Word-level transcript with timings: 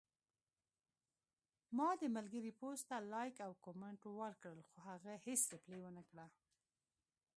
ما 1.77 1.89
د 2.01 2.03
ملګري 2.15 2.51
پوسټ 2.59 2.83
ته 2.89 2.97
لایک 3.13 3.35
او 3.45 3.51
کمنټ 3.65 4.01
ورکړل، 4.21 4.59
خو 4.67 4.77
هغه 4.89 5.13
هیڅ 5.25 5.41
ریپلی 5.53 5.79
ونکړه 5.83 6.25